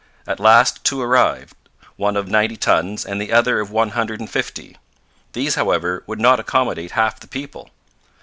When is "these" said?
5.33-5.53